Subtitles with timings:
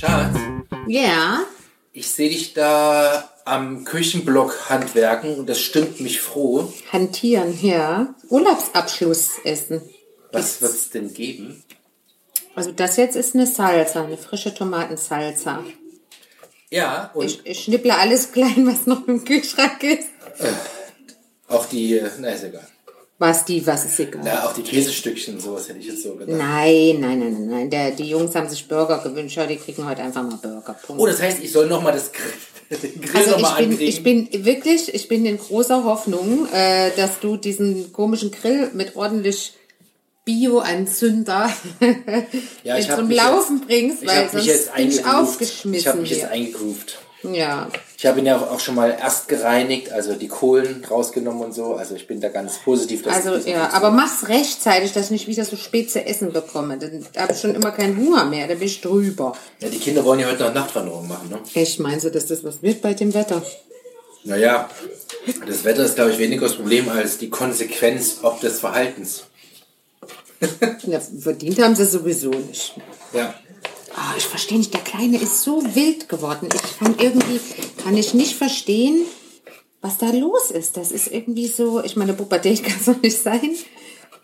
[0.00, 0.34] Schatz,
[0.86, 1.40] Ja,
[1.92, 6.72] ich sehe dich da am Küchenblock handwerken und das stimmt mich froh.
[6.90, 8.14] hantieren, ja.
[8.30, 9.82] Urlaubsabschluss essen.
[10.32, 11.62] Was wird es denn geben?
[12.54, 15.64] Also das jetzt ist eine Salsa, eine frische Tomatensalsa.
[16.70, 20.08] Ja, und Ich, ich schnipple alles klein, was noch im Kühlschrank ist.
[21.48, 22.66] auch die, äh, na ist egal.
[23.20, 24.24] Was die, was ist egal.
[24.24, 26.38] Ja, auch die Käsestückchen, sowas hätte ich jetzt so gedacht.
[26.38, 27.70] Nein, nein, nein, nein, nein.
[27.70, 30.74] Der, die Jungs haben sich Burger gewünscht, ja, die kriegen heute einfach mal Burger.
[30.86, 31.02] Punkt.
[31.02, 33.88] Oh, das heißt, ich soll nochmal das Grill, den Grill Also nochmal ich bin, ankriegen.
[33.88, 38.96] ich bin wirklich, ich bin in großer Hoffnung, äh, dass du diesen komischen Grill mit
[38.96, 39.52] ordentlich
[40.24, 41.52] Bio-Anzünder
[42.64, 45.86] ja, ich zum Laufen jetzt, bringst, ich weil mich sonst jetzt bin ich aufgeschmissen Ich
[45.86, 46.98] habe mich jetzt eingegroovt.
[47.22, 51.54] Ja, Ich habe ihn ja auch schon mal erst gereinigt, also die Kohlen rausgenommen und
[51.54, 51.74] so.
[51.74, 53.02] Also ich bin da ganz positiv.
[53.02, 56.78] Dass also ja, aber mach's rechtzeitig, dass ich nicht wieder so spät zu essen bekomme.
[56.78, 59.34] Dann habe ich schon immer keinen Hunger mehr, da bin ich drüber.
[59.60, 61.40] Ja, die Kinder wollen ja heute noch Nachtwanderung machen, ne?
[61.54, 63.42] Echt, meinst du, dass das was wird bei dem Wetter?
[64.24, 64.68] Naja,
[65.46, 69.24] das Wetter ist, glaube ich, weniger das Problem als die Konsequenz ob des Verhaltens.
[70.86, 72.74] Ja, verdient haben sie sowieso nicht.
[73.12, 73.34] Ja.
[73.94, 76.48] Ah, ich verstehe nicht, der Kleine ist so wild geworden.
[76.54, 77.40] Ich kann irgendwie,
[77.82, 79.04] kann ich nicht verstehen,
[79.80, 80.76] was da los ist.
[80.76, 83.56] Das ist irgendwie so, ich meine, Pubertät kann es noch nicht sein,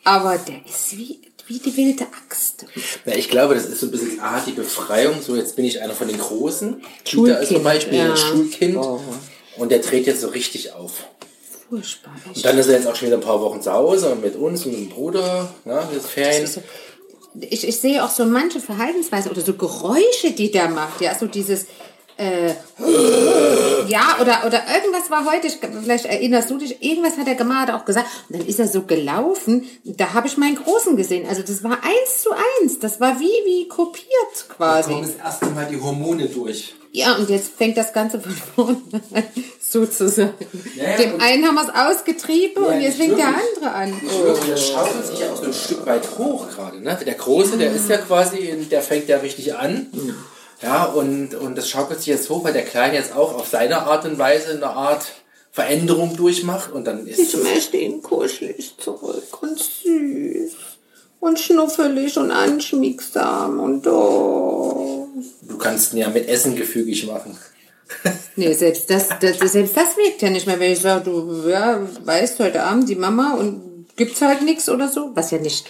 [0.05, 2.67] aber der ist wie, wie die wilde Axt.
[3.05, 3.15] ja.
[3.15, 5.21] Ich glaube, das ist so ein bisschen ah, die Befreiung.
[5.21, 6.83] So, jetzt bin ich einer von den Großen.
[7.05, 8.11] Kita ist Schulkind, zum Beispiel ja.
[8.11, 8.77] ein Schulkind.
[8.77, 9.01] Oh.
[9.57, 11.05] Und der dreht jetzt so richtig auf.
[11.69, 12.15] Furchtbar.
[12.33, 14.37] Und dann ist er jetzt auch schon wieder ein paar Wochen zu Hause und mit
[14.37, 15.53] uns und mit dem Bruder.
[15.65, 16.49] Ne, jetzt Ferien.
[17.41, 21.01] Ich, ich sehe auch so manche Verhaltensweisen oder so Geräusche, die der macht.
[21.01, 21.67] Ja, so dieses,
[22.19, 22.49] äh,
[23.89, 27.71] ja, oder, oder irgendwas war heute, ich, vielleicht erinnerst du dich, irgendwas hat er hat
[27.71, 31.27] auch gesagt, und dann ist er so gelaufen, da habe ich meinen Großen gesehen.
[31.29, 34.07] Also das war eins zu eins, das war wie, wie kopiert
[34.49, 34.93] Da quasi.
[34.93, 36.75] kommen das erste Mal die Hormone durch.
[36.93, 38.79] Ja, und jetzt fängt das Ganze von vorne
[39.13, 39.23] an,
[39.77, 40.35] sozusagen.
[40.77, 43.95] Ja, Dem einen haben wir es ausgetrieben Ja, und jetzt fängt der andere an.
[44.09, 46.81] Schwöre, der schaukelt sich ja auch so ein Stück weit hoch gerade.
[46.81, 46.99] Ne?
[47.07, 49.87] Der Große, der ist ja quasi, in- der fängt ja richtig an.
[50.63, 53.83] Ja, und, und das schaukelt sich jetzt hoch, weil der Kleine jetzt auch auf seine
[53.83, 55.05] Art und Weise eine Art
[55.53, 56.73] Veränderung durchmacht.
[56.73, 60.53] Und dann ist Ich möchte ihn kuschelig zurück und süß
[61.21, 65.09] und schnuffelig und anschmiegsam und oh.
[65.43, 67.37] du kannst ihn ja mit Essen gefügig machen.
[68.37, 71.81] Nee, selbst das, das, selbst das wirkt ja nicht mehr, wenn ich sage, du ja,
[72.05, 75.67] weißt heute Abend die Mama und gibt's halt nichts oder so, was ja nicht,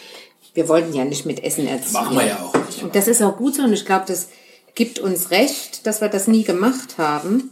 [0.55, 1.93] wir wollten ja nicht mit Essen erziehen.
[1.93, 2.83] Machen wir ja auch nicht.
[2.83, 4.29] Und das ist auch gut so und ich glaube, das
[4.75, 7.51] gibt uns recht, dass wir das nie gemacht haben.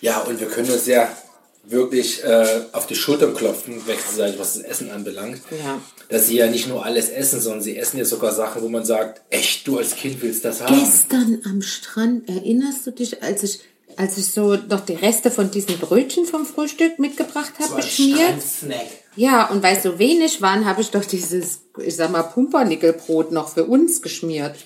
[0.00, 1.08] Ja, und wir können uns ja
[1.68, 5.40] wirklich äh, auf die Schultern klopfen, wechselseitig, was das Essen anbelangt.
[5.50, 5.80] Ja.
[6.08, 8.84] Dass sie ja nicht nur alles essen, sondern sie essen ja sogar Sachen, wo man
[8.84, 10.78] sagt, echt, du als Kind willst das haben.
[10.78, 13.60] Gestern am Strand, erinnerst du dich, als ich,
[13.96, 18.18] als ich so noch die Reste von diesen Brötchen vom Frühstück mitgebracht habe, beschmiert?
[18.18, 18.86] Strandsnack.
[19.16, 23.48] Ja, und weil so wenig waren, habe ich doch dieses, ich sag mal, Pumpernickelbrot noch
[23.48, 24.56] für uns geschmiert.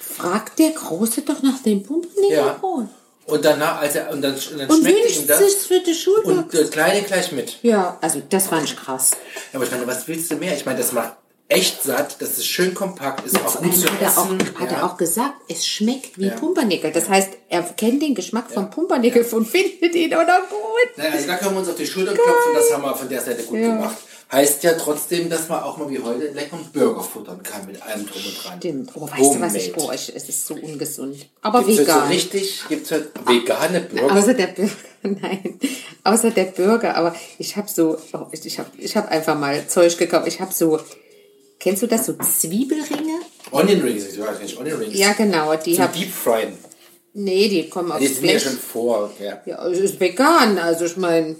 [0.00, 2.88] Fragt der Große doch nach dem Pumpernickelbrot.
[3.26, 5.38] Und danach, als er, und dann, und dann Und schmeckt ihm das.
[5.38, 6.20] sich für die Schule.
[6.22, 7.58] Und der Kleine gleich mit.
[7.62, 9.12] ja, also das fand ich krass.
[9.52, 10.54] Ja, aber ich meine, was willst du mehr?
[10.54, 11.14] Ich meine, das macht
[11.48, 14.38] echt satt, das ist schön kompakt, ist auch Vor gut zu hat er, auch, essen.
[14.58, 14.76] hat ja.
[14.78, 16.34] er auch gesagt, es schmeckt wie Ja.
[16.34, 16.90] Pumpernickel.
[16.92, 20.96] Das heißt, er kennt den Geschmack vom Pumpernickel und findet ihn oder gut.
[20.96, 23.20] Naja, also da können wir uns auf die Schulter klopfen, das haben wir von der
[23.20, 23.68] Seite gut Ja.
[23.68, 23.96] gemacht.
[24.32, 27.80] Heißt ja trotzdem, dass man auch mal wie heute einen leckeren Burger futtern kann mit
[27.82, 28.58] allem drum und dran.
[28.58, 28.90] Stimmt.
[28.94, 29.86] Oh, weißt du, was ich Homemade.
[29.86, 31.26] boah, ich, es ist so ungesund.
[31.42, 32.08] Aber Gibt's heute so vegan.
[32.08, 34.14] richtig, gibt's heute vegane Burger?
[34.16, 35.60] Außer der Burger, nein,
[36.02, 36.96] außer der Burger.
[36.96, 40.26] Aber ich habe so, oh, ich, ich habe ich hab einfach mal Zeug gekauft.
[40.26, 40.80] Ich habe so,
[41.60, 43.20] kennst du das, so Zwiebelringe?
[43.52, 44.98] Onion Rings, ich weiß nicht, Onion Rings.
[44.98, 46.58] Ja, genau, die Zum hab, Deep Fryen.
[47.12, 49.40] nee, die kommen Die aufs sind ja schon vor, ja.
[49.46, 51.36] Ja, es ist vegan, also ich meine,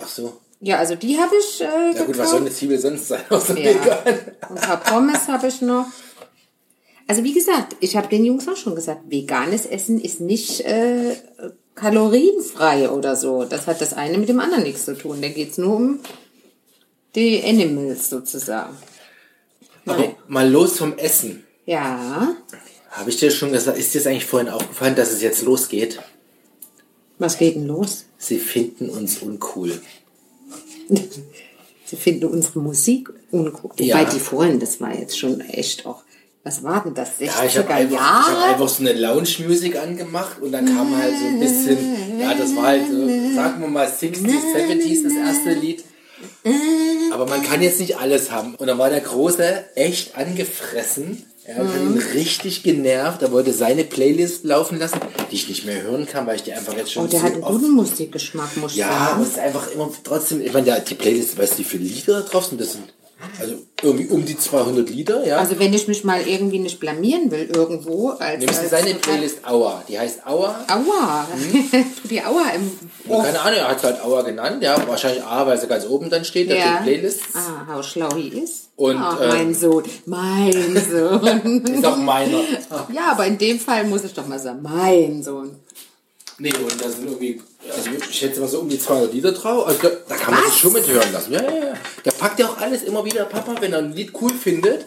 [0.00, 0.40] Ach so.
[0.60, 1.64] Ja, also die habe ich äh,
[1.96, 2.40] Ja gut, was soll gekauft.
[2.40, 3.64] eine Zwiebel sonst sein, außer Ja.
[3.74, 4.18] vegan?
[4.48, 5.86] Und ein paar Pommes habe ich noch.
[7.06, 11.16] Also wie gesagt, ich habe den Jungs auch schon gesagt, veganes Essen ist nicht äh,
[11.74, 13.44] kalorienfrei oder so.
[13.44, 15.20] Das hat das eine mit dem anderen nichts zu tun.
[15.20, 16.00] Da geht's nur um
[17.14, 18.76] die Animals sozusagen.
[19.86, 21.44] Aber mal los vom Essen.
[21.66, 22.36] Ja,
[22.90, 26.00] Habe ich dir schon gesagt, ist dir eigentlich vorhin aufgefallen, dass es jetzt losgeht?
[27.18, 28.06] was geht denn los?
[28.18, 29.80] Sie finden uns uncool.
[31.84, 33.72] Sie finden unsere Musik uncool.
[33.78, 33.98] Ja.
[33.98, 36.02] Wobei die vorhin, das war jetzt schon echt auch,
[36.44, 39.76] was war denn das, 60er Ja, ich habe einfach, ich hab einfach so eine Lounge-Musik
[39.76, 43.68] angemacht und dann kam halt so ein bisschen, ja, das war halt, so, sagen wir
[43.68, 45.84] mal, 60s, 70s, das erste Lied.
[47.12, 48.54] Aber man kann jetzt nicht alles haben.
[48.54, 53.22] Und dann war der Große echt angefressen, Er hat ihn richtig genervt.
[53.22, 55.00] Er wollte seine Playlist laufen lassen,
[55.30, 57.26] die ich nicht mehr hören kann, weil ich die einfach jetzt schon Oh, der so
[57.26, 59.22] hat einen guten Musikgeschmack, muss ich Ja, aber sagen.
[59.22, 62.28] es ist einfach immer trotzdem, ich meine, die Playlist, weißt du, wie viele Lieder da
[62.28, 62.60] drauf sind?
[62.60, 62.84] Das sind
[63.38, 65.36] also irgendwie um die 200 Lieder, ja.
[65.38, 69.44] Also wenn ich mich mal irgendwie nicht blamieren will irgendwo, als, Nimmst du seine Playlist
[69.46, 69.84] Aua.
[69.88, 70.64] Die heißt Aua.
[70.68, 71.28] Aua,
[72.00, 72.70] tu die Aua im
[73.12, 73.22] Ohr.
[73.22, 74.82] Keine Ahnung, er hat es halt Aua genannt, ja.
[74.88, 76.56] Wahrscheinlich A, weil sie ganz oben dann steht, Ja.
[76.56, 77.20] steht Playlist.
[77.34, 78.69] Ah, how schlau he ist.
[78.80, 80.52] Und, Ach, ähm, mein Sohn, mein
[80.90, 81.62] Sohn.
[81.66, 82.38] Ist auch meiner.
[82.90, 85.54] ja, aber in dem Fall muss ich doch mal sagen, mein Sohn.
[86.38, 89.66] Nee, und da sind irgendwie, also ich schätze mal so um die 200 Lieder drauf.
[89.66, 90.52] Also da, da kann man Was?
[90.52, 91.30] sich schon mit hören lassen.
[91.30, 91.74] Ja, ja, ja.
[92.06, 94.86] Der packt ja auch alles immer wieder, Papa, wenn er ein Lied cool findet.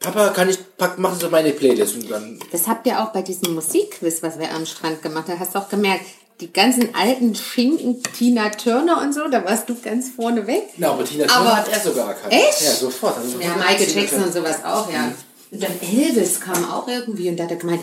[0.00, 3.22] Papa, kann ich, pack, mach so meine Playlist und dann Das habt ihr auch bei
[3.22, 6.04] diesem Musikquiz, was wir am Strand gemacht haben, hast du auch gemerkt,
[6.40, 10.70] die ganzen alten Schinken, Tina Turner und so, da warst du ganz vorne weg.
[10.76, 12.32] Na, aber Tina Aber- Turner hat er sogar erkannt.
[12.32, 12.62] Echt?
[12.62, 13.16] Ja, sofort.
[13.18, 15.12] Also Ja, Michael Jackson und sowas auch, ja.
[15.52, 17.82] Und dann Elvis kam auch irgendwie und da hat er gemeint,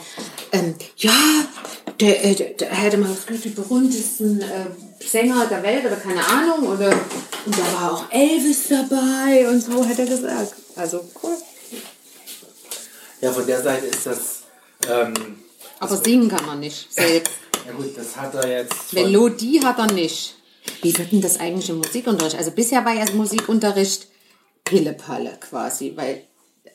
[0.54, 1.12] ähm, ja,
[2.00, 6.26] der, äh, der, der hätte mal gesagt, die berühmtesten äh, Sänger der Welt oder keine
[6.26, 6.90] Ahnung oder
[7.46, 10.54] und da war auch Elvis dabei und so hat er gesagt.
[10.78, 11.36] Also cool.
[13.22, 14.20] Ja, von der Seite ist das,
[14.90, 15.14] ähm,
[15.80, 17.34] Aber singen kann man nicht selbst.
[17.66, 20.36] ja gut, das hat er jetzt Melodie hat er nicht.
[20.82, 22.38] Wie wird denn das eigentlich im Musikunterricht?
[22.38, 24.08] Also bisher war ja das Musikunterricht
[24.64, 26.24] Pillepalle quasi, weil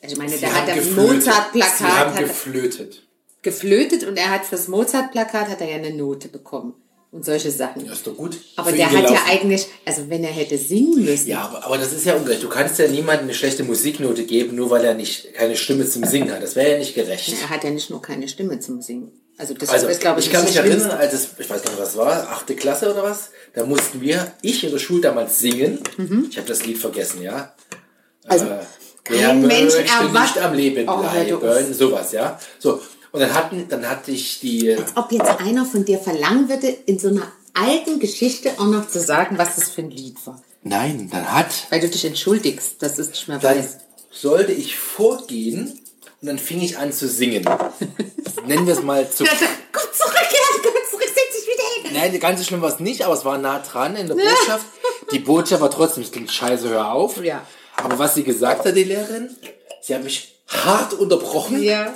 [0.01, 0.67] ich meine, Sie der hat.
[0.83, 3.03] Sie Mozart-Plakat geflötet.
[3.41, 6.73] geflötet und er hat fürs Mozart-Plakat hat er ja eine Note bekommen
[7.13, 7.85] und solche Sachen.
[7.85, 8.37] Ja, ist doch gut.
[8.55, 11.93] Aber der hat ja eigentlich, also wenn er hätte singen müssen, Ja, aber, aber das
[11.93, 12.43] ist ja ungerecht.
[12.43, 16.03] Du kannst ja niemandem eine schlechte Musiknote geben, nur weil er nicht keine Stimme zum
[16.05, 16.41] Singen hat.
[16.43, 17.33] Das wäre ja nicht gerecht.
[17.41, 19.11] er hat ja nicht nur keine Stimme zum Singen.
[19.37, 21.71] Also das Also, ist, glaube ich, ich kann mich erinnern, als es, ich weiß gar
[21.71, 25.39] nicht, was war, achte Klasse oder was, da mussten wir, ich in der Schule damals
[25.39, 25.79] singen.
[26.29, 27.53] Ich habe das Lied vergessen, ja.
[27.73, 27.77] Mhm.
[28.31, 28.59] Also, Äh,
[29.03, 32.39] kein wer Mensch erwacht- am Leben Oh, bleiben, sowas, ja.
[32.59, 32.79] So,
[33.13, 36.99] und dann hatten, dann hatte ich die, Ob jetzt einer von dir verlangen würde, in
[36.99, 40.41] so einer alten Geschichte auch noch zu sagen, was das für ein Lied war.
[40.63, 43.79] nein, dann hat, Weil du dich entschuldigst, dass du es nicht mehr weißt.
[44.11, 45.79] sollte ich vorgehen
[46.21, 47.45] und dann fing ich an zu singen.
[48.47, 49.37] Nennen wir es mal zu Komm
[49.93, 52.11] zurück, ja, komm zurück, setz dich wieder hin.
[52.11, 54.65] Nein, ganz so schlimm war es nicht, aber es war nah dran in der Botschaft.
[55.11, 57.23] Die Botschaft war trotzdem, es klingt scheiße, hör auf.
[57.23, 57.45] Ja.
[57.75, 59.35] Aber was sie gesagt hat, die Lehrerin,
[59.81, 61.61] sie hat mich hart unterbrochen.
[61.61, 61.93] Ja.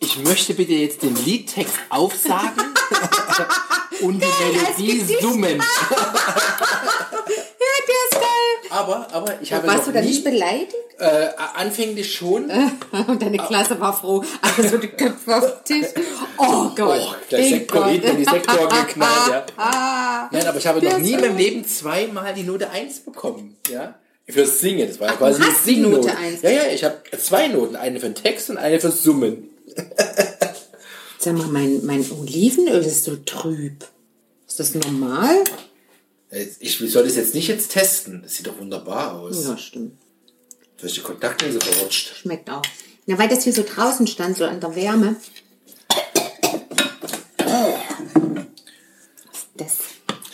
[0.00, 2.74] Ich möchte bitte jetzt den Liedtext aufsagen
[4.02, 5.58] und die Melodie summen.
[5.58, 5.96] Ja,
[7.28, 8.70] der ist geil.
[8.70, 10.74] Aber, aber ich habe Warst noch du da nie, nicht beleidigt?
[10.98, 12.50] äh, anfänglich schon.
[13.06, 14.24] Und deine Klasse war froh.
[14.56, 15.90] Also die Köpfe auf den Tisch.
[16.38, 17.00] Oh Gott.
[17.00, 19.46] Oh, der Sektor in die Sektor geknallt, ja.
[19.56, 23.56] Ah, Nein, aber ich habe noch nie in meinem Leben zweimal die Note 1 bekommen.
[23.70, 23.94] Ja?
[24.28, 24.88] Fürs Singen.
[24.88, 26.08] Das war ja quasi eine Singnote.
[26.08, 26.42] Note 1.
[26.42, 27.76] Ja, ja, ich habe zwei Noten.
[27.76, 29.50] Eine für den Text und eine fürs Summen.
[31.18, 33.84] Sag mal, mein, mein Olivenöl ist so trüb.
[34.46, 35.44] Ist das normal?
[36.60, 38.22] Ich soll das jetzt nicht jetzt testen.
[38.22, 39.44] Das sieht doch wunderbar aus.
[39.44, 39.98] Ja, stimmt.
[40.76, 42.14] Du hast die Kontaktlinse verrutscht.
[42.16, 42.62] Schmeckt auch.
[43.06, 45.16] Na, weil das hier so draußen stand, so an der Wärme.
[49.56, 49.78] Das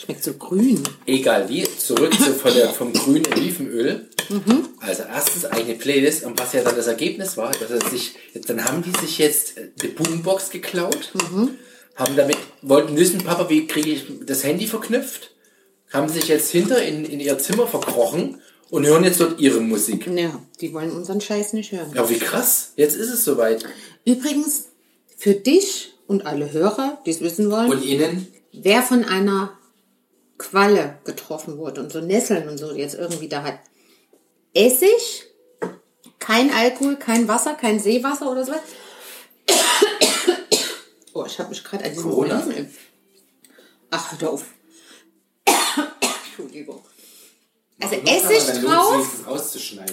[0.03, 0.83] schmeckt so grün.
[1.07, 4.09] Egal wie, zurück zu, von der, vom grünen Olivenöl.
[4.33, 4.69] Mhm.
[4.81, 8.15] Also erstens eine Playlist und was ja dann das Ergebnis war, dass er sich,
[8.47, 11.51] dann haben die sich jetzt eine Boombox geklaut, Mhm.
[11.97, 15.35] haben damit, wollten wissen, Papa, wie kriege ich das Handy verknüpft,
[15.93, 20.07] haben sich jetzt hinter in, in ihr Zimmer verkrochen und hören jetzt dort ihre Musik.
[20.07, 21.93] Ja, die wollen unseren Scheiß nicht hören.
[21.95, 23.65] Ja, wie krass, jetzt ist es soweit.
[24.07, 24.69] Übrigens,
[25.19, 29.59] für dich und alle Hörer, die es wissen wollen, Und ihnen, wer von einer
[30.39, 33.59] Qualle getroffen wurde und so Nesseln und so jetzt irgendwie da hat.
[34.55, 35.25] Essig,
[36.19, 38.53] kein Alkohol, kein Wasser, kein Seewasser oder so.
[41.15, 42.41] Oh, ich habe mich gerade an diesem Corona?
[42.41, 42.69] Olivenöl-
[43.91, 44.45] Ach, hör auf.
[46.27, 46.83] Entschuldigung.
[47.81, 49.25] Also Essig drauf.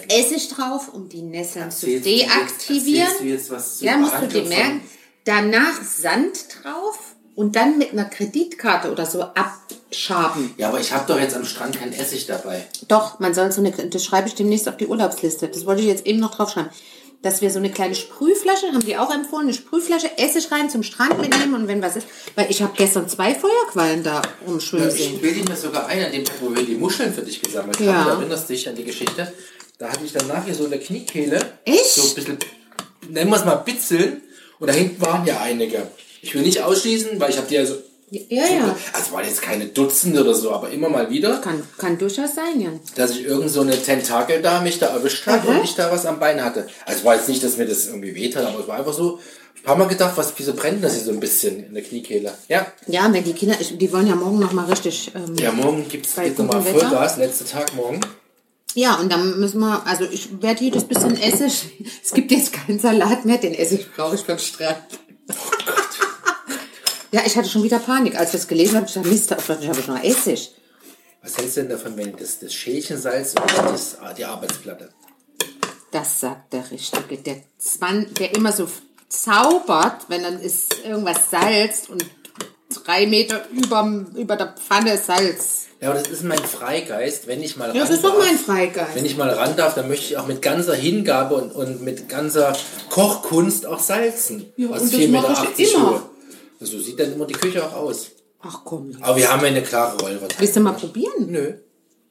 [0.08, 3.12] Essig drauf, um die Nesseln zu Erzählst du jetzt- deaktivieren.
[3.20, 4.82] du jetzt was zur Ja, musst du dir merken.
[5.26, 10.54] Danach Sand drauf und dann mit einer Kreditkarte oder so abschaben.
[10.58, 12.68] Ja, aber ich habe doch jetzt am Strand kein Essig dabei.
[12.90, 15.48] Doch, man soll so eine, das schreibe ich demnächst auf die Urlaubsliste.
[15.48, 16.70] Das wollte ich jetzt eben noch draufschreiben.
[17.22, 20.84] Dass wir so eine kleine Sprühflasche, haben die auch empfohlen, eine Sprühflasche, Essig rein zum
[20.84, 22.08] Strand mitnehmen und wenn was ist.
[22.36, 25.22] Weil ich habe gestern zwei Feuerquallen da rumschwimmen Ja, ich sehen.
[25.22, 27.94] bilde mir sogar ein, an dem Tag, wo wir die Muscheln für dich gesammelt Ja.
[27.94, 28.04] haben.
[28.06, 29.32] Du erinnerst dich an die Geschichte.
[29.78, 31.40] Da hatte ich danach hier so in der Kniekehle.
[31.64, 31.86] Echt?
[31.96, 32.38] So ein bisschen,
[33.10, 34.22] nennen wir es mal Bitzeln.
[34.60, 35.88] Und da hinten waren ja einige.
[36.22, 37.76] Ich will nicht ausschließen, weil ich habe die ja so
[38.12, 38.76] Ja, ja.
[38.94, 42.60] Also waren jetzt keine Dutzende oder so, aber immer mal wieder, Kann, kann durchaus sein,
[42.60, 42.80] Jan.
[42.96, 45.58] dass ich irgend so eine Tentakel da mich da erwischt hat Aha.
[45.58, 46.68] und ich da was am Bein hatte.
[46.86, 48.94] Also es war jetzt nicht, dass mir das irgendwie weht hat, aber es war einfach
[48.94, 49.20] so,
[49.60, 52.34] ein paar Mal gedacht, was, wieso brennt das hier so ein bisschen in der Kniekehle?
[52.48, 52.66] Ja.
[52.88, 55.12] Ja, wenn die Kinder, ich, die wollen ja morgen noch mal richtig.
[55.14, 56.62] Ähm, Ja, morgen gibt's Bei geht nochmal?
[56.62, 58.00] Vollgas, letzter Tag morgen.
[58.74, 61.68] Ja, und dann müssen wir, also ich werde jedes bisschen Essig.
[62.04, 64.78] Es gibt jetzt keinen Salat mehr, den Essig brauche ich beim Strand.
[67.12, 68.16] Ja, ich hatte schon wieder Panik.
[68.18, 70.54] Als ich das gelesen habe, ich dachte, Mist, auf Deutsch habe ich noch Essig.
[71.24, 74.90] Was hältst du denn davon, wenn das, das Schälchensalz nicht das, ah, die Arbeitsplatte?
[75.92, 77.18] Das sagt der Richtige.
[77.18, 78.70] Der, Zwan, der immer so
[79.10, 82.06] zaubert, wenn dann ist irgendwas salzt und
[82.86, 85.66] drei Meter über, über der Pfanne Salz.
[85.82, 88.26] Ja, aber das ist mein Freigeist, wenn ich mal Ja, das ran ist doch darf.
[88.26, 88.96] mein Freigeist.
[88.96, 92.08] Wenn ich mal ran darf, dann möchte ich auch mit ganzer Hingabe und, und mit
[92.08, 92.56] ganzer
[92.90, 94.52] Kochkunst auch salzen.
[94.58, 95.90] Ja, Was und das 4,80 mache ich immer.
[95.92, 96.02] Höhe.
[96.60, 98.08] So sieht dann immer die Küche auch aus.
[98.42, 98.92] Ach komm.
[99.02, 100.40] Aber wir haben ja eine klare Rollverteilung.
[100.40, 101.28] Willst du mal probieren?
[101.32, 101.54] Nö.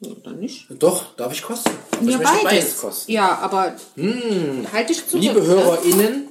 [0.00, 0.66] Oder nicht?
[0.78, 1.70] Doch, darf ich kosten?
[1.92, 2.42] Aber Ja, ich beides.
[2.44, 3.12] beides kosten.
[3.12, 3.74] Ja, aber
[4.72, 5.22] halt dich zurück.
[5.22, 5.46] Liebe ne?
[5.46, 6.28] HörerInnen,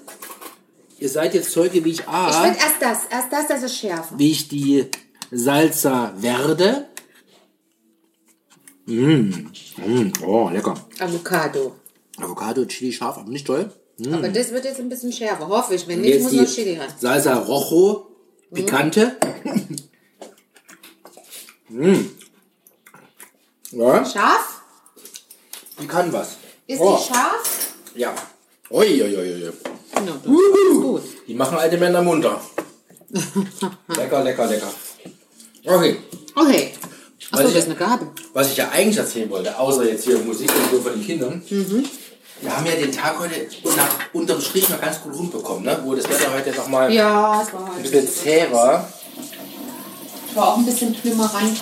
[1.00, 3.00] ihr seid jetzt Zeuge, wie ich Ich A, will erst das.
[3.12, 4.16] Erst das, das ist schärfer.
[4.18, 4.86] wie ich die
[5.32, 6.86] Salsa werde.
[8.86, 9.50] Mm.
[9.86, 10.14] Mm.
[10.26, 10.76] Oh, lecker.
[11.00, 11.76] Avocado.
[12.18, 13.70] Avocado, Chili scharf, aber nicht toll.
[14.12, 15.48] Aber das wird jetzt ein bisschen schärfer.
[15.48, 15.88] Hoffe ich.
[15.88, 16.88] Wenn nicht, Jetzt muss noch Chili rein.
[17.00, 18.07] Salsa Rojo,
[18.54, 19.18] pikante.
[21.70, 22.06] mm.
[23.72, 24.62] Ja, Scharf?
[25.80, 26.38] die kann was.
[26.66, 27.74] Ist Oh, die scharf?
[27.96, 28.14] Ja.
[28.70, 29.44] Ui, ui, ui, ui.
[29.44, 29.52] Ja,
[30.02, 31.02] das ist gut.
[31.28, 32.42] Die machen alte Männer munter.
[33.90, 34.74] lecker, lecker, lecker.
[35.66, 35.98] Okay.
[36.36, 36.74] Okay.
[37.32, 38.12] Achso, das ich- ist eine Gabe.
[38.34, 41.42] Was ich ja eigentlich erzählen wollte, außer jetzt hier Musik und so von den Kindern.
[42.42, 45.80] Wir haben ja den Tag heute nach, unterm Strich mal ganz gut rumbekommen, ne?
[45.84, 47.82] wo das Wetter heute nochmal Ja, es war ein halt.
[47.82, 48.92] bisschen zäh war.
[50.36, 51.58] War auch ein bisschen klimmerant.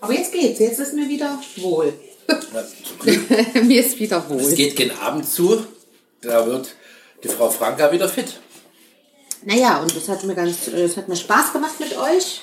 [0.00, 0.58] Aber jetzt geht's.
[0.58, 1.92] Jetzt ist mir wieder wohl.
[2.28, 3.30] Ja, zum Glück.
[3.64, 4.54] mir ist wieder Es wohl.
[4.54, 5.64] geht gen Abend zu,
[6.20, 6.74] da wird
[7.22, 8.40] die Frau Franka wieder fit.
[9.44, 12.42] Naja, und das hat mir ganz, das hat mir Spaß gemacht mit euch.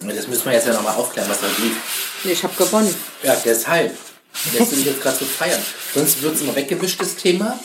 [0.00, 1.76] Das müssen wir jetzt ja nochmal aufklären, was da lief.
[2.24, 2.94] Nee, Ich habe gewonnen.
[3.22, 3.96] Ja, deshalb.
[4.58, 5.60] Lässt du dich jetzt gerade so feiern.
[5.94, 7.58] Sonst wird es immer weggewischt, das Thema.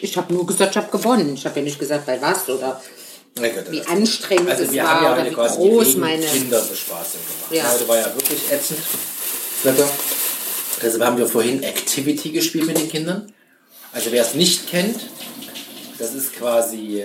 [0.00, 1.34] Ich habe nur gesagt, ich habe gewonnen.
[1.34, 2.80] Ich habe ja nicht gesagt, bei was oder
[3.70, 6.24] wie anstrengend Also es wir war haben ja oder wie quasi groß meine.
[6.24, 7.52] Kinderbespaßung gemacht.
[7.52, 7.72] Ja.
[7.72, 8.78] Heute war ja wirklich ätzend.
[9.62, 9.88] Wetter.
[10.82, 13.32] Deshalb haben wir vorhin Activity gespielt mit den Kindern.
[13.92, 15.00] Also wer es nicht kennt,
[15.98, 17.04] das ist quasi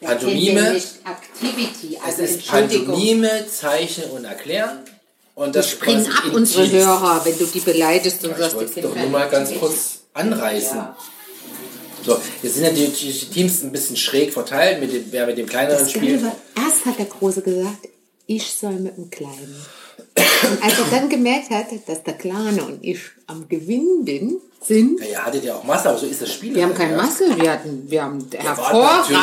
[0.00, 0.72] Pantomime.
[0.72, 2.86] Nicht Activity, Es also ist Entschuldigung.
[2.86, 4.80] Pantomime, Zeichnen und Erklären.
[5.34, 6.68] Und das Springen ab, unsere.
[6.70, 9.28] Hörer, wenn du die beleidigst und Ja, ich sagst, wollte die es doch nur mal
[9.28, 10.76] ganz kurz anreißen.
[10.76, 10.96] Ja.
[12.04, 15.38] So, jetzt sind ja die, die Teams ein bisschen schräg verteilt, mit dem, wer mit
[15.38, 16.20] dem kleineren spielt.
[16.56, 17.88] Erst hat der Große gesagt,
[18.26, 19.56] ich soll mit dem Kleinen.
[20.16, 25.00] Und als er dann gemerkt hat, dass der Kleine und ich am Gewinn bin, sind,
[25.00, 26.54] Ja, ihr hattet ja auch Masse, aber so ist das Spiel.
[26.54, 27.02] wir haben keine ja.
[27.02, 29.16] Masse, wir hatten, wir haben natürlich hervorragend,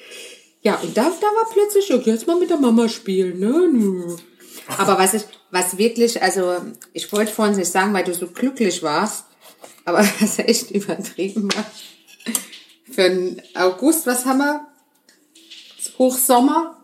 [0.65, 3.69] Ja, und da, da war plötzlich, okay, jetzt mal mit der Mama spielen, ne?
[3.71, 4.17] Nö.
[4.79, 6.55] Aber was ich, was wirklich, also,
[6.91, 9.25] ich wollte vorhin nicht sagen, weil du so glücklich warst,
[9.85, 11.65] aber was echt übertrieben war.
[12.91, 14.65] Für den August, was haben wir?
[15.99, 16.77] Hochsommer,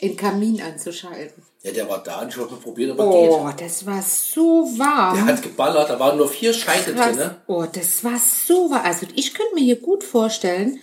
[0.00, 1.42] den Kamin anzuschalten.
[1.64, 5.16] Ja, der war da und schon mal probiert, aber Oh, das war so warm.
[5.16, 5.26] geht.
[5.26, 7.16] Der hat geballert, da waren nur vier Scheite drin.
[7.16, 7.42] Ne?
[7.48, 8.84] Oh, das war so warm.
[8.84, 10.78] Also ich könnte mir hier gut vorstellen,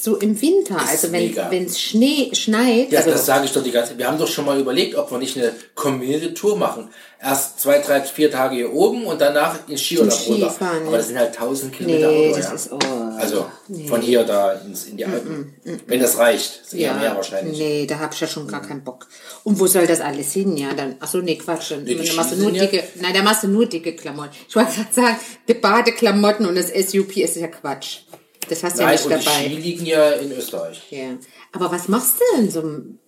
[0.00, 3.70] so im Winter, also wenn es Schnee schneit, Ja, also das sage ich doch die
[3.70, 3.98] ganze Zeit.
[3.98, 6.88] Wir haben doch schon mal überlegt, ob wir nicht eine Community-Tour machen.
[7.22, 10.54] Erst zwei, drei, vier Tage hier oben und danach in Skiurlaub Zum runter.
[10.86, 12.52] Aber das sind halt 1000 Kilometer Nee, Auto, das ja.
[12.54, 12.78] ist- oh,
[13.18, 13.46] also
[13.88, 15.54] von hier da ins, in die Alpen.
[15.86, 16.66] Wenn das reicht.
[16.68, 17.56] Sind ja, mehr wahrscheinlich.
[17.56, 19.06] nee, da hab ich ja schon gar keinen Bock.
[19.42, 20.56] Und wo soll das alles hin?
[20.58, 21.70] Ja, dann, ach so, nee, Quatsch.
[21.70, 23.64] Dann, die dann machst du Ski nur sind ja- dicke, nein, da machst du nur
[23.66, 24.30] dicke Klamotten.
[24.46, 25.16] Ich wollte gerade sagen,
[25.48, 28.00] die Badeklamotten und das SUP ist ja Quatsch.
[28.48, 29.36] Das hast du ja nicht und die dabei.
[29.38, 30.82] Ski liegen ja in Österreich.
[30.90, 31.10] Ja.
[31.52, 32.98] Aber was machst du in so einem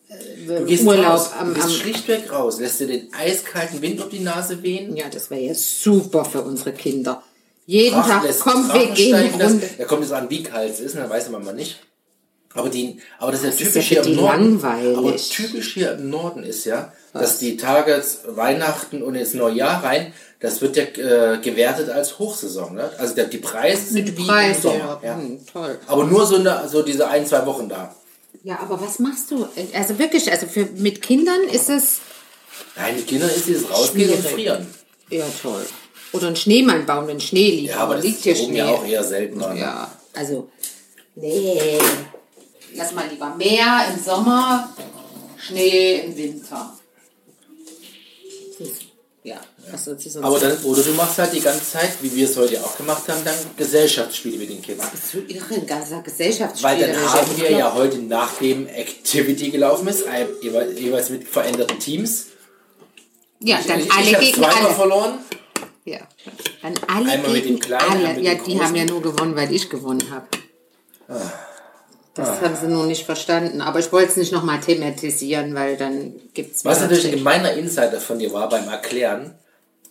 [0.47, 1.31] Du äh, Urlaub raus.
[1.39, 2.61] am, du gehst am schlichtweg raus.
[2.61, 4.95] Lässt dir den eiskalten Wind auf die Nase wehen.
[4.97, 7.23] Ja, das wäre ja super für unsere Kinder.
[7.67, 9.69] Jeden Pracht Tag, lässt komm, wir gehen das- Runde.
[9.77, 11.81] Da kommt es an, wie kalt es ist, ne, weiß man mal nicht.
[12.55, 14.61] Aber, die, aber das ist ja ist typisch ja hier im die Norden.
[14.63, 14.97] langweilig.
[14.97, 20.15] Aber typisch hier im Norden ist ja, dass die Tage Weihnachten und ins Neujahr rein,
[20.41, 22.75] das wird ja äh, gewertet als Hochsaison.
[22.75, 22.91] Ne?
[22.99, 25.01] Also der, die Preise sind wie im Sommer.
[25.03, 25.15] ja.
[25.17, 25.79] Hm, toll.
[25.87, 27.95] Aber nur so, eine, so diese ein, zwei Wochen da.
[28.45, 29.49] Ja, aber was machst du?
[29.73, 31.99] Also wirklich, also für, mit Kindern ist es,
[32.77, 34.25] Nein, mit Kindern ist dieses Rausgehen und.
[34.25, 34.67] Frieren.
[35.11, 35.67] ja toll.
[36.13, 37.71] Oder einen Schneemann bauen, wenn Schnee liegt.
[37.71, 38.59] Ja, aber das liegt ist hier oben Schnee.
[38.59, 39.55] ja auch eher seltener.
[39.55, 39.61] ne?
[39.61, 40.49] Ja, also,
[41.17, 41.79] nee.
[42.75, 44.73] Lass mal lieber Meer im Sommer,
[45.39, 46.76] Schnee im Winter.
[49.27, 49.41] Ja,
[49.73, 52.31] was soll sie sonst Aber dann, oder du machst halt die ganze Zeit, wie wir
[52.31, 54.89] es heute auch gemacht haben, dann Gesellschaftsspiele mit den Kids.
[54.89, 56.71] bist du irre, ein ganzer Gesellschaftsspiel.
[56.71, 60.05] Weil dann haben wir ja heute, nachdem Activity gelaufen ist,
[60.41, 62.27] jeweils mit veränderten Teams.
[63.41, 64.75] Ja, dann ich alle ich gegen zweimal alle.
[64.77, 65.19] verloren.
[65.85, 65.99] Ja,
[66.63, 68.15] dann alle Einmal mit gegen dem Kleinen, alle.
[68.15, 70.29] mit Ja, die haben ja nur gewonnen, weil ich gewonnen habe.
[72.17, 72.41] Das Ah.
[72.43, 73.61] haben sie nur nicht verstanden.
[73.61, 77.53] Aber ich wollte es nicht nochmal thematisieren, weil dann gibt es Was natürlich ein gemeiner
[77.53, 79.35] Insider von dir war beim Erklären,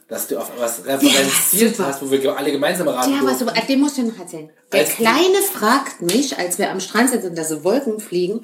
[0.07, 1.87] dass du auf was referenziert super.
[1.89, 3.67] hast, wo wir alle gemeinsam raten Ja, aber so, durften.
[3.67, 4.49] den muss ich noch erzählen.
[4.71, 8.43] Der Als- Kleine fragt mich, als wir am Strand sind und da so Wolken fliegen,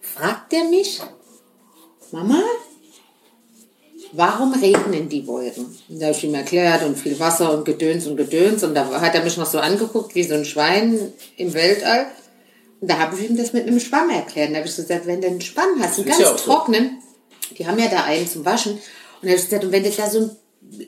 [0.00, 1.00] fragt er mich,
[2.10, 2.42] Mama,
[4.12, 5.66] warum regnen die Wolken?
[5.88, 9.00] Und da habe ich ihm erklärt und viel Wasser und Gedöns und Gedöns und da
[9.00, 12.06] hat er mich noch so angeguckt wie so ein Schwein im Weltall.
[12.80, 14.48] Und da habe ich ihm das mit einem Schwamm erklärt.
[14.48, 16.44] Und da habe ich gesagt, wenn du einen Schwamm hast, einen ganz ja auch so.
[16.44, 17.02] trockenen,
[17.58, 18.72] die haben ja da einen zum Waschen.
[18.72, 18.82] Und
[19.22, 20.36] da habe ich gesagt, und wenn du da so einen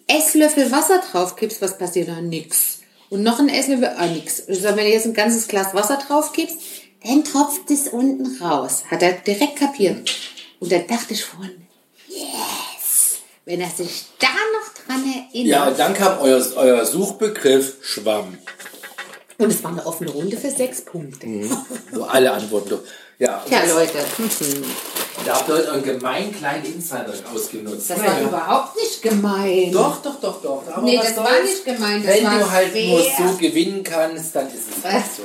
[0.07, 2.21] Esslöffel Wasser drauf kippst, was passiert da?
[2.21, 2.79] Nix.
[3.09, 4.45] Und noch ein Esslöffel, ah, nix.
[4.47, 6.57] Ich sag, wenn du jetzt ein ganzes Glas Wasser drauf kippst,
[7.03, 8.85] dann tropft es unten raus.
[8.91, 10.15] Hat er direkt kapiert.
[10.61, 11.67] Und da dachte ich vorhin,
[12.09, 15.51] yes, wenn er sich da noch dran erinnert.
[15.51, 18.39] Ja, und dann kam euer, euer Suchbegriff Schwamm,
[19.41, 21.27] Und es war eine offene Runde für sechs Punkte.
[21.93, 22.89] wo alle antworten durften.
[23.19, 23.93] Ja, Tja, Leute,
[25.27, 27.91] da habt ihr heute einen gemeinen kleinen Insider ausgenutzt.
[27.91, 29.71] das war überhaupt nicht gemein.
[29.73, 30.63] Doch, doch, doch, doch.
[30.73, 33.29] Aber Nee, das war nicht gemein, das Wenn war du halt nur fair.
[33.29, 35.23] so gewinnen kannst, dann ist es halt so.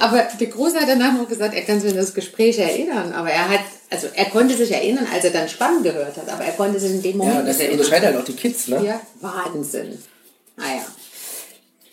[0.00, 3.12] Aber der Große hat danach noch gesagt, er kann sich an das Gespräch erinnern.
[3.12, 3.60] Aber er hat,
[3.90, 6.28] also er konnte sich erinnern, als er dann Spannend gehört hat.
[6.28, 8.68] Aber er konnte sich in dem Moment Ja, das nicht unterscheidet halt auch die Kids,
[8.68, 8.82] ne?
[8.84, 9.98] Ja, Wahnsinn.
[10.56, 10.82] Naja.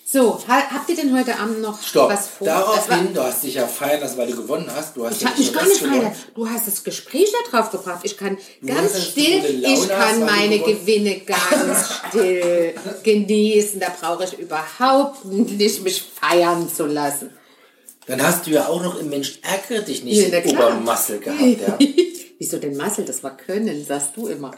[0.10, 2.10] So, ha, habt ihr denn heute Abend noch Stopp.
[2.10, 2.48] was vor?
[2.48, 4.96] Daraufhin, du hast dich ja feiern lassen, weil du gewonnen hast.
[4.96, 6.16] Du hast ich ja nur gar das nicht feiern.
[6.34, 8.00] Du hast das Gespräch da drauf gebracht.
[8.04, 12.74] Ich kann ganz du still, gute Laune ich kann meine Gewinne ganz still
[13.04, 13.82] genießen.
[13.82, 17.32] Da brauche ich überhaupt nicht mich feiern zu lassen.
[18.06, 20.40] Dann hast du ja auch noch im Mensch ärgere dich nicht Ja.
[20.46, 21.78] Obermassel gehabt, ja.
[22.40, 23.04] Wieso denn Marcel?
[23.04, 24.52] Das war Können, sagst du immer.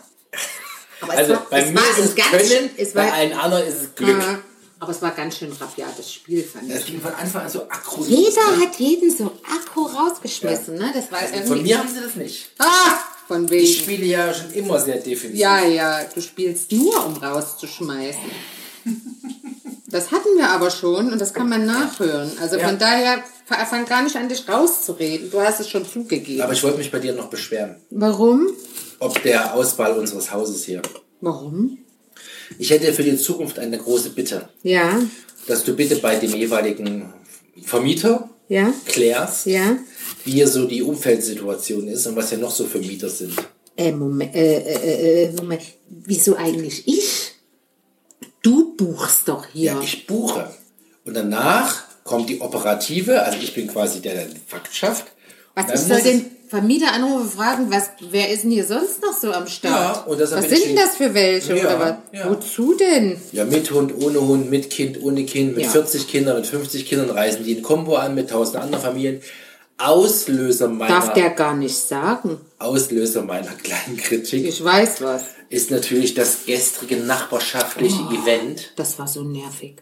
[1.02, 3.96] Aber Also war- bei mir war ist es ganz- Können, bei allen anderen ist es
[3.96, 4.20] Glück.
[4.22, 4.40] Ja,
[4.80, 6.74] aber es war ganz schön rabiates Spiel, fand ich.
[6.76, 8.08] Das ging von Anfang an so akkurat.
[8.08, 10.92] Jeder hat jeden so Akku rausgeschmissen, ne?
[10.94, 11.48] Das war irgendwie.
[11.48, 12.50] Von mir haben sie das nicht.
[12.60, 13.74] Ah, von Ich wegen.
[13.74, 15.38] spiele ja schon immer sehr defensiv.
[15.40, 18.22] Ja, ja, du spielst nur, um rauszuschmeißen.
[19.92, 22.32] Das hatten wir aber schon und das kann man nachhören.
[22.40, 22.68] Also Ja.
[22.68, 25.32] von daher fa- fang gar nicht an, dich rauszureden.
[25.32, 26.44] Du hast es schon zugegeben.
[26.44, 27.78] Aber ich wollte mich bei dir noch beschweren.
[27.90, 28.50] Warum?
[29.00, 30.84] Ob der Auswahl unseres Hauses hier.
[31.22, 31.80] Warum?
[32.58, 34.50] Ich hätte für die Zukunft eine große Bitte.
[34.64, 35.00] Ja,
[35.48, 37.14] Dass du bitte bei dem jeweiligen
[37.64, 39.78] Vermieter ja, klärst, ja.
[40.26, 43.34] wie hier so die Umfeldsituation ist und was hier noch so für Mieter sind.
[43.78, 45.62] Äh, Moment, äh, äh, äh, Moment.
[45.88, 47.34] Wieso eigentlich ich?
[48.42, 49.74] Du buchst doch hier.
[49.74, 50.50] Ja, ich buche.
[51.06, 55.06] Und danach kommt die operative, also ich bin quasi der, der Fakt schafft.
[55.56, 59.32] Was, soll muss den Vermieter anrufen fragen, was, wer ist denn hier sonst noch so
[59.32, 59.98] am Start?
[59.98, 61.56] Ja, und das was sind denn das für welche?
[61.56, 62.20] Ja, oder was?
[62.20, 62.30] ja.
[62.30, 63.22] Wozu denn?
[63.32, 65.70] Ja, mit Hund, ohne Hund, mit Kind, ohne Kind, mit Ja.
[65.72, 69.22] 40 Kindern, mit 50 Kindern reisen die in Kombo an, mit 1000 anderen Familien.
[69.78, 72.38] Auslöser meiner, Darf der gar nicht sagen.
[72.58, 75.24] Auslöser meiner kleinen Kritik Ich weiß was.
[75.50, 78.14] ist natürlich das gestrige nachbarschaftliche Oh.
[78.14, 78.74] Event.
[78.76, 79.76] Das war so nervig.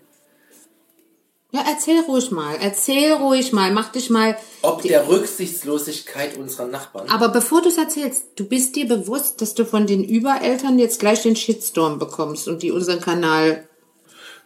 [1.51, 2.55] Ja, erzähl ruhig mal.
[2.61, 3.71] Erzähl ruhig mal.
[3.71, 4.37] Mach dich mal.
[4.61, 7.07] Ob der Rücksichtslosigkeit unserer Nachbarn.
[7.09, 10.99] Aber bevor du es erzählst, du bist dir bewusst, dass du von den Übereltern jetzt
[10.99, 13.65] gleich den Shitstorm bekommst und die unseren Kanal.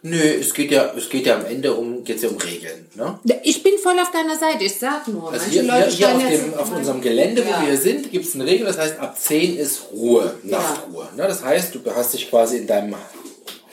[0.04, 3.20] Nö, es geht ja, es geht ja am Ende um, geht's ja um Regeln, ne?
[3.44, 4.64] Ich bin voll auf deiner Seite.
[4.64, 5.30] Ich sag nur.
[5.32, 7.60] Also hier, Leute hier, hier auf, dem, auf unserem Gelände, wo Ja.
[7.60, 11.08] wir hier sind, gibt es eine Regel, das heißt, ab 10 ist Ruhe, Nachtruhe.
[11.16, 11.22] Ne?
[11.28, 12.90] Das heißt, du hast dich quasi in deinem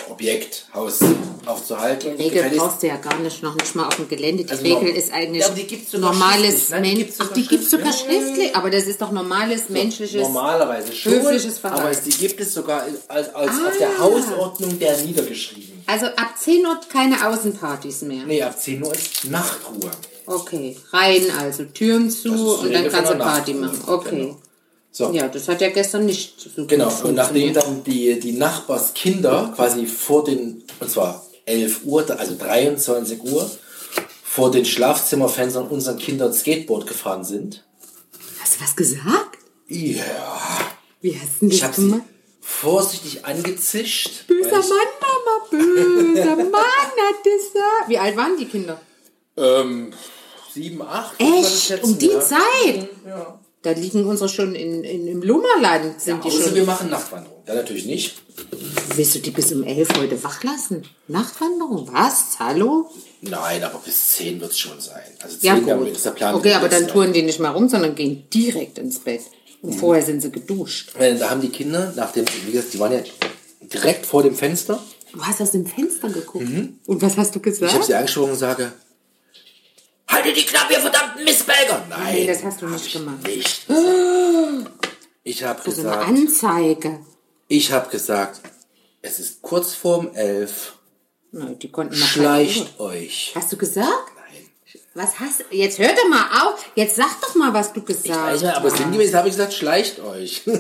[0.10, 1.00] Objekt, Haus
[1.46, 2.18] aufzuhalten.
[2.18, 4.44] Die Regel brauchst du ja gar nicht, noch nicht mal auf dem Gelände.
[4.44, 6.76] Die Also Regel ist eigentlich Ja, die normales ne?
[6.78, 8.56] Die Men gibt's Ach, die gibt es sogar schriftlich.
[8.56, 10.22] Aber das ist doch normales menschliches.
[10.22, 11.84] Normalerweise schon, höfliches Verhalten.
[11.88, 13.72] aber die gibt es sogar als, als auf Ah.
[13.80, 15.84] der Hausordnung der niedergeschrieben.
[15.86, 18.24] Also ab 10 Uhr keine Außenpartys mehr.
[18.26, 19.92] Nee, ab 10 Uhr ist Nachtruhe.
[20.26, 23.82] Okay, rein also Türen zu und dann kannst du Party machen.
[23.88, 24.10] Okay.
[24.10, 24.38] Genau.
[25.00, 25.14] So.
[25.14, 29.54] Ja, das hat ja gestern nicht so gut Genau, und nachdem dann die, die Nachbarskinder
[29.56, 33.50] quasi vor den, und zwar 11 Uhr, also 23 Uhr,
[34.22, 37.64] vor den Schlafzimmerfenstern unseren Kindern Skateboard gefahren sind.
[38.42, 39.38] Hast du was gesagt?
[39.70, 40.04] Ja.
[41.00, 42.04] Wie hast du denn Ich das habe sie gemacht?
[42.42, 44.28] vorsichtig angezischt.
[44.28, 44.50] Böse.
[44.50, 46.44] Böser Mann, Mama, böser Mann
[47.08, 47.88] hat gesagt.
[47.88, 48.82] Wie alt waren die Kinder?
[49.38, 49.94] Ähm,
[50.54, 51.16] sieben, acht.
[51.22, 51.82] Echt?
[51.86, 52.20] Um die ja.
[52.20, 52.90] Zeit?
[53.08, 53.40] Ja.
[53.62, 56.56] Da liegen unsere schon in, in, im Lummerland, sind die Außer schon.
[56.56, 57.44] wir machen Nachtwanderung.
[57.46, 58.16] Dann natürlich nicht.
[58.96, 60.84] Willst du die bis um elf heute wach lassen?
[61.10, 61.90] Nachtwanderung?
[61.92, 62.40] Was?
[62.40, 62.90] Hallo?
[63.22, 65.02] Nein, aber bis zehn wird es schon sein.
[65.22, 65.90] Also Ja, zehn gut.
[65.90, 66.36] ist der Plan.
[66.36, 69.22] Okay, aber dann touren die nicht mal rum, sondern gehen direkt ins Bett.
[69.62, 70.96] Und vorher sind sie geduscht.
[70.98, 73.02] Äh, Da haben die Kinder, nach dem, wie gesagt, die waren ja
[73.62, 74.82] direkt vor dem Fenster.
[75.12, 76.46] Du hast aus dem Fenster geguckt.
[76.86, 77.64] Und was hast du gesagt?
[77.64, 77.68] Mhm.
[77.68, 78.72] Ich habe sie angesprochen und sage,
[80.10, 81.86] haltet die Klappe, ihr verdammten Mistbelger!
[81.90, 83.26] Nein, Nee, das hast du nicht gemacht.
[83.26, 83.66] nicht.
[85.24, 87.00] Ich habe So eine gesagt, Anzeige.
[87.48, 88.42] ich habe gesagt,
[89.02, 90.74] es ist kurz vorm elf.
[91.32, 92.06] Na, die konnten noch.
[92.08, 93.32] Schleicht euch.
[93.36, 93.88] Hast du gesagt?
[94.16, 94.50] Nein.
[94.96, 96.66] Was hast Jetzt hör doch mal auf.
[96.76, 98.78] Jetzt sag doch mal, was du gesagt Weiß nicht, aber hast.
[98.78, 100.42] sinngemäß habe ich gesagt, schleicht euch.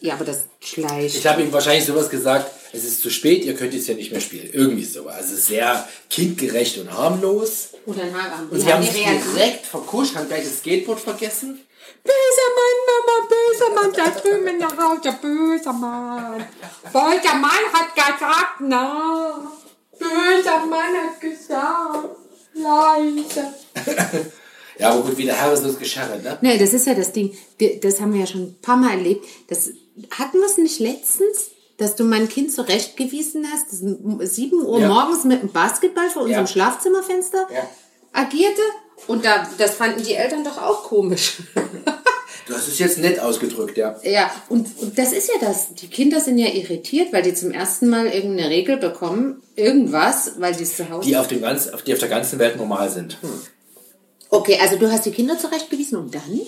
[0.00, 1.16] Ja, aber das schleicht.
[1.16, 4.12] Ich habe ihm wahrscheinlich sowas gesagt, es ist zu spät, ihr könnt jetzt ja nicht
[4.12, 4.48] mehr spielen.
[4.52, 5.16] Irgendwie sowas.
[5.16, 7.70] Also sehr kindgerecht und harmlos.
[7.86, 8.48] Oder ein Haararm.
[8.50, 11.60] Und sie haben sich direkt verkuscht, haben gleich das Skateboard vergessen.
[12.02, 16.44] Böser Mann, Mama, böser Mann, da drüben nach Hause, böser Mann.
[16.92, 19.52] Böser Mann hat gesagt, na.
[19.98, 22.16] Böser Mann hat gesagt,
[22.54, 23.54] leise.
[24.78, 26.38] Ja, aber gut, wie der Herr ist Gescharre, ne?
[26.42, 27.36] Nee, das ist ja das Ding.
[27.80, 29.24] Das haben wir ja schon ein paar Mal erlebt.
[29.48, 29.70] Das
[30.10, 34.80] hatten wir es nicht letztens, dass du mein Kind zurechtgewiesen hast, das um 7 Uhr
[34.80, 34.88] Ja.
[34.88, 36.50] morgens mit dem Basketball vor unserem Ja.
[36.50, 37.68] Schlafzimmerfenster Ja.
[38.12, 38.62] agierte.
[39.06, 41.34] Und da, das fanden die Eltern doch auch komisch.
[42.48, 43.96] Das ist jetzt nett ausgedrückt, ja.
[44.04, 45.74] Ja, und, und das ist ja das.
[45.74, 50.54] Die Kinder sind ja irritiert, weil die zum ersten Mal irgendeine Regel bekommen, irgendwas, weil
[50.54, 51.08] die es zu Hause.
[51.08, 53.18] Die auf, dem ganz, auf, die auf der ganzen Welt normal sind.
[54.30, 56.40] Okay, also du hast die Kinder zurechtgewiesen und dann?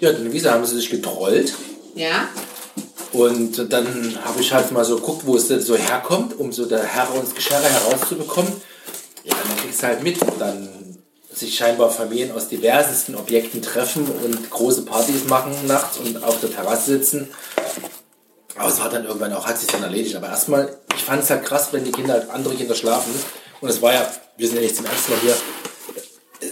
[0.00, 1.52] Ja, dann wie haben sie sich getrollt.
[1.94, 2.28] Ja.
[3.12, 6.66] Und dann habe ich halt mal so geguckt, wo es denn so herkommt, um so
[6.66, 8.52] der Herr und das Geschirr herauszubekommen.
[9.24, 10.68] Ja, dann kriegst du halt mit, dann
[11.32, 16.50] sich scheinbar Familien aus diversesten Objekten treffen und große Partys machen nachts und auf der
[16.50, 17.28] Terrasse sitzen.
[18.56, 20.16] Aber es war dann irgendwann auch, hat sich dann erledigt.
[20.16, 23.12] Aber erstmal, ich fand es halt krass, wenn die Kinder, halt andere Kinder schlafen.
[23.60, 25.36] Und es war ja, wir sind ja nicht zum ersten Mal hier.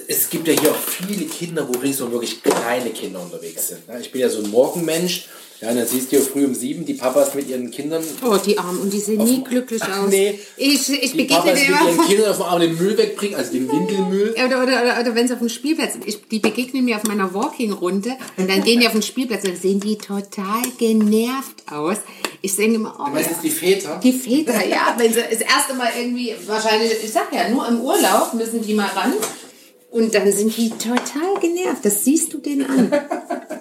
[0.09, 3.89] Es gibt ja hier auch viele Kinder, wo ringsum wirklich kleine Kinder unterwegs sind.
[3.89, 3.99] ne?
[4.01, 5.27] Ich bin ja so ein Morgenmensch.
[5.59, 8.05] Ja, dann siehst du ja früh um sieben die Papas mit ihren Kindern.
[8.23, 8.79] Oh, die Armen.
[8.79, 10.11] Und die sehen nie glücklich Ach, aus.
[10.11, 10.39] nee.
[10.59, 12.07] Ich, ich Die begegne Papas mit ihren.
[12.07, 14.35] Kindern auf dem Arm den Müll wegbringen, also den Windelmüll.
[14.35, 16.07] Oder, oder, oder, oder wenn sie auf dem Spielplatz sind.
[16.07, 19.53] Ich, die begegnen mir auf meiner Walking-Runde und dann gehen die auf den Spielplatz und
[19.55, 21.97] dann sehen die total genervt aus.
[22.43, 23.99] Ich denke immer, oh, Du meinst jetzt die Väter?
[24.03, 27.81] Die Väter, ja, wenn sie das erste Mal irgendwie, wahrscheinlich, ich sag ja, nur im
[27.81, 29.15] Urlaub müssen die mal ran.
[29.97, 31.83] Und dann sind die total genervt.
[31.83, 32.91] Das siehst du denen an.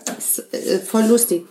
[0.04, 1.45] Das ist äh, voll lustig.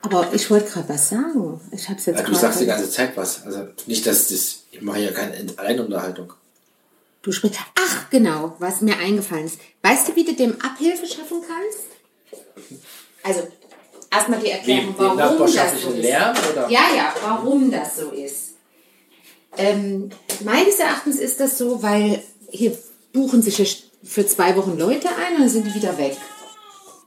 [0.00, 1.60] Aber ich wollte gerade was sagen.
[1.72, 3.44] Ich hab's jetzt Ja, du sagst die ganze Zeit was.
[3.44, 4.60] Also nicht, dass das.
[4.70, 6.32] Ich mache ja keine Alleinunterhaltung.
[7.20, 7.60] Du sprichst.
[7.74, 9.58] Ach, genau, was mir eingefallen ist.
[9.82, 12.80] Weißt du, wie du dem Abhilfe schaffen kannst?
[13.22, 13.46] Also,
[14.10, 15.98] erstmal die Erklärung, warum das so ist.
[15.98, 16.34] Lärm?
[16.50, 16.70] Oder?
[16.70, 18.54] Ja, ja, warum das so ist.
[19.58, 20.08] Ähm,
[20.44, 22.78] meines Erachtens ist das so, weil hier
[23.12, 23.66] buchen sich ja
[24.02, 26.16] für zwei Wochen Leute ein und dann sind die wieder weg.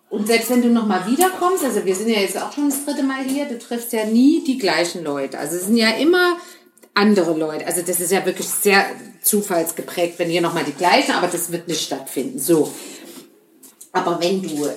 [0.10, 3.02] Und selbst wenn du nochmal wiederkommst, also wir sind ja jetzt auch schon das dritte
[3.02, 5.40] Mal hier, du triffst ja nie die gleichen Leute.
[5.40, 6.38] Also es sind ja immer
[6.94, 7.66] andere Leute.
[7.66, 8.86] Also das ist ja wirklich sehr
[9.24, 12.38] zufallsgeprägt, wenn hier nochmal die gleichen, aber das wird nicht stattfinden.
[12.38, 12.72] So.
[13.92, 14.70] Aber wenn du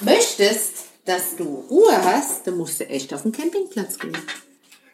[0.00, 0.72] möchtest,
[1.04, 4.16] dass du Ruhe hast, dann musst du echt auf den Campingplatz gehen.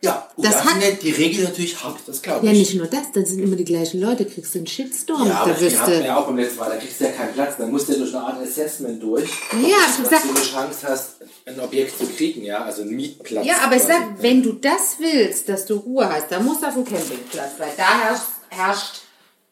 [0.02, 2.58] Ja, gut, Das das, hat- sind die Regel natürlich hart, das glaube Ja, ich.
[2.58, 5.26] nicht nur das, dann sind immer die gleichen Leute, kriegst du einen Shitstorm.
[5.26, 7.04] Ja, aber da wirst hatten wir du, ja auch beim letzten Mal, da kriegst du
[7.04, 10.10] ja keinen Platz, dann musst du ja durch eine Art Assessment durch, ja, ich dass
[10.10, 11.10] sag, du eine Chance hast,
[11.46, 13.46] ein Objekt zu kriegen, ja, also einen Mietplatz.
[13.46, 13.92] ja, aber ich quasi.
[14.00, 17.52] sag, wenn du das willst, dass du Ruhe hast, dann musst du auf den Campingplatz,
[17.58, 19.00] weil da herrscht, herrscht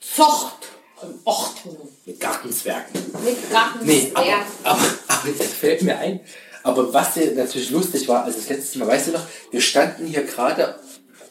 [0.00, 0.68] Zucht
[1.00, 1.88] und Ordnung.
[2.04, 2.92] Mit Gartenzwergen.
[3.24, 4.26] Mit Garten, Nee, aber,
[4.64, 6.20] aber, aber jetzt fällt mir ein,
[6.64, 9.22] aber was hier natürlich lustig war, also das letzte Mal, weißt du noch,
[9.52, 10.74] wir standen hier gerade,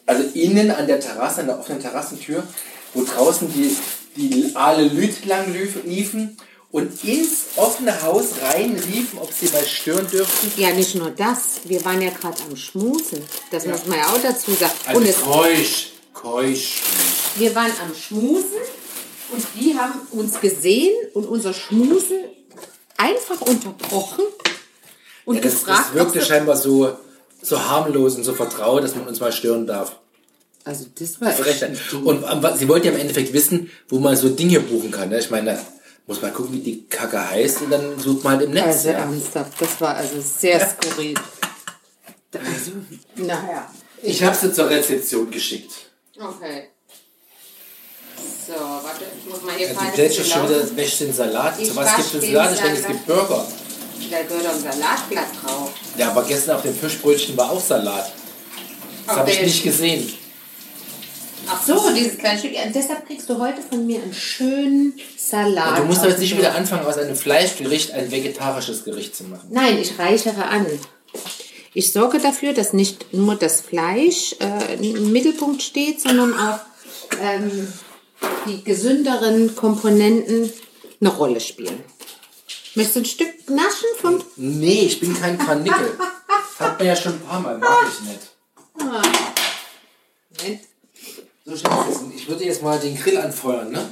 [0.05, 2.43] also innen an der Terrasse, an der offenen Terrassentür,
[2.93, 3.75] wo draußen die,
[4.15, 6.37] die alle Lüt lang lief- liefen
[6.71, 10.51] und ins offene Haus rein riefen, ob sie mal stören dürften.
[10.61, 13.19] Ja, nicht nur das, wir waren ja gerade am Schmusen,
[13.51, 14.73] das muss man ja auch dazu sagen.
[14.85, 16.81] Also und es, keusch, keusch.
[17.37, 18.61] wir waren am Schmusen
[19.31, 22.17] und die haben uns gesehen und unser Schmusen
[22.97, 24.25] einfach unterbrochen
[25.25, 26.97] und Ja, das, gefragt, das wirkte scheinbar so,
[27.41, 29.97] so harmlos und so vertraut, dass man uns mal stören darf.
[30.65, 32.03] Also das war echt ein Ding.
[32.03, 32.23] Und
[32.57, 35.09] sie wollte ja im Endeffekt wissen, wo man so Dinge buchen kann.
[35.09, 35.19] Ne?
[35.19, 35.59] Ich meine,
[36.07, 38.65] muss man gucken, wie die Kacke heißt und dann sucht man halt im Netz.
[38.65, 38.93] Also ja.
[38.95, 41.15] ernsthaft, das war also sehr skurril.
[42.33, 42.71] Also,
[43.15, 43.69] naja.
[44.01, 45.71] Ich habe sie zur Rezeption geschickt.
[46.17, 46.69] Okay.
[48.47, 51.65] So, warte, ich muss mal hier Ja, gerade du schon wieder den Salat.
[51.65, 52.53] Zu was gibt es Salat?
[52.53, 53.45] Ich denke, es gibt Burger.
[54.09, 55.71] Da gehört doch ein Salatblatt drauf.
[55.97, 58.11] Ja, aber gestern auf dem Fischbrötchen war auch Salat.
[59.07, 60.11] Das habe ich nicht gesehen.
[61.47, 62.51] Ach so, dieses kleine Stück.
[62.65, 65.79] Und deshalb kriegst du heute von mir einen schönen Salat.
[65.79, 69.49] Du musst aber jetzt nicht wieder anfangen, aus einem Fleischgericht ein vegetarisches Gericht zu machen.
[69.49, 70.65] Nein, ich reichere an.
[71.73, 76.59] Ich sorge dafür, dass nicht nur das Fleisch äh, im Mittelpunkt steht, sondern auch
[77.21, 77.67] ähm,
[78.47, 80.51] die gesünderen Komponenten
[81.01, 81.83] eine Rolle spielen.
[82.75, 84.23] Möchtest du ein Stück naschen von...
[84.35, 85.97] Nee, ich bin kein Karnickel.
[86.59, 88.19] Hat man ja schon ein paar Mal, mag ich nicht.
[88.77, 90.59] Moment.
[91.45, 93.89] So, Schatz, ich würde jetzt mal den Grill anfeuern, ne?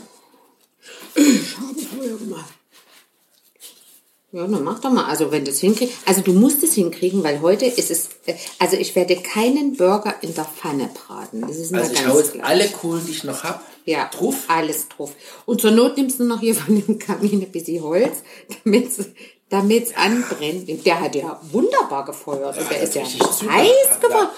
[4.33, 5.05] Ja, dann mach doch mal.
[5.05, 5.97] Also wenn du es hinkriegst.
[6.05, 8.09] Also du musst es hinkriegen, weil heute ist es.
[8.25, 11.41] äh, Also ich werde keinen Burger in der Pfanne braten.
[11.41, 12.47] Das ist mir Also ich ganz hau jetzt klar.
[12.47, 14.35] alle Kohlen, die ich noch habe, Ja, drauf.
[14.47, 15.11] alles drauf.
[15.45, 18.17] Und zur Not nimmst du noch hier von dem Kamin ein bisschen Holz,
[18.63, 20.85] damit es anbrennt.
[20.85, 22.57] Der hat ja wunderbar gefeuert.
[22.57, 24.07] Und der ist ja heiß Ja.
[24.07, 24.29] geworden.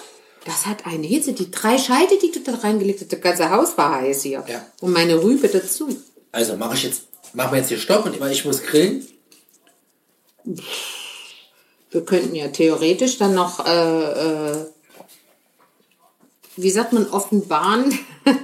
[0.45, 1.33] Das hat eine Hitze.
[1.33, 4.43] Die drei Scheite, die du da reingelegt hast, das ganze Haus war heiß hier.
[4.47, 4.65] Ja.
[4.81, 5.87] Und meine Rübe dazu.
[6.31, 7.03] Also mache ich jetzt,
[7.33, 9.07] machen wir jetzt hier Stopp und ich muss grillen.
[11.91, 14.65] Wir könnten ja theoretisch dann noch, äh, äh,
[16.57, 17.97] wie sagt man, offenbaren,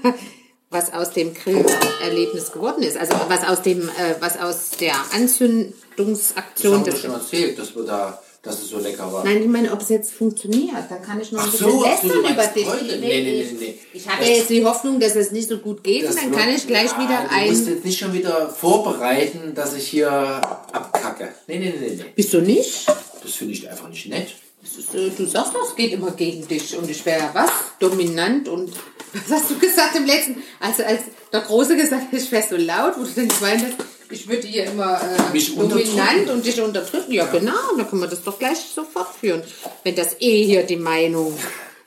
[0.71, 2.95] was aus dem Grillerlebnis geworden ist.
[2.97, 7.84] Also was aus dem, äh, was aus der Anzündungsaktion haben wir schon erzählt, dass wir
[7.84, 9.23] da, dass es so lecker war.
[9.23, 10.75] Nein, ich meine, ob es jetzt funktioniert.
[10.89, 12.65] Dann kann ich noch ein bisschen so, lästern über dich.
[12.65, 13.79] Nee, nee, nee, nee.
[13.93, 16.21] Ich habe Das- ja jetzt die Hoffnung, dass es nicht so gut geht und Das
[16.21, 17.73] dann kann ich gleich ja, wieder Du musst ein...
[17.73, 21.29] jetzt nicht schon wieder vorbereiten, dass ich hier abkacke.
[21.47, 22.05] Nee, nee, nee, nee.
[22.15, 22.88] Bist du nicht?
[23.23, 24.29] Das finde ich einfach nicht nett.
[24.62, 27.49] Das ist, äh, Du sagst, das geht immer gegen dich und ich wäre was?
[27.79, 28.71] Dominant und
[29.13, 30.43] was hast du gesagt im letzten?
[30.60, 33.88] Also als der Große gesagt hat, ich wäre so laut, wo du dann gemeint hast,
[34.12, 37.12] ich würde hier immer äh, Mich dominant und dich unterdrücken.
[37.12, 39.43] Ja, genau, dann können wir das doch gleich so fortführen.
[39.84, 41.38] Wenn das eh hier die Meinung,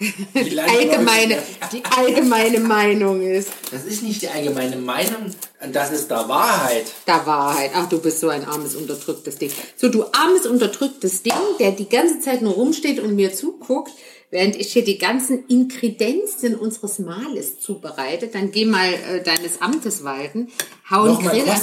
[0.01, 1.39] die allgemeine,
[1.73, 3.51] die allgemeine Meinung ist.
[3.71, 5.33] Das ist nicht die allgemeine Meinung,
[5.73, 6.85] das ist der Wahrheit.
[7.07, 7.71] Da Wahrheit.
[7.75, 9.51] Ach, du bist so ein armes, unterdrücktes Ding.
[9.77, 13.93] So, du armes, unterdrücktes Ding, der die ganze Zeit nur rumsteht und mir zuguckt,
[14.33, 18.27] während ich hier die ganzen Inkredenzien unseres Mahles zubereite.
[18.27, 20.51] Dann geh mal äh, deines Amtes walten.
[20.91, 21.61] Hau einen Grill an.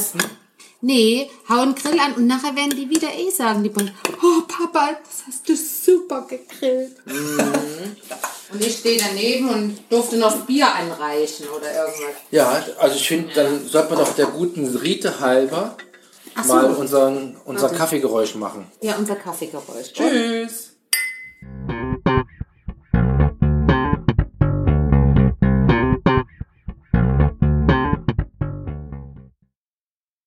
[0.81, 3.91] Nee, hau einen Grill an und nachher werden die wieder eh sagen, die Bullen,
[4.23, 6.95] oh Papa, das hast du super gegrillt.
[7.05, 12.15] Und ich stehe daneben und durfte noch Bier anreichen oder irgendwas.
[12.31, 15.75] Ja, also ich finde, dann sollte man doch der guten Rite halber
[16.41, 16.53] so.
[16.53, 18.65] mal unseren, unser Kaffeegeräusch machen.
[18.81, 19.91] Ja, unser Kaffeegeräusch.
[19.91, 20.68] Tschüss.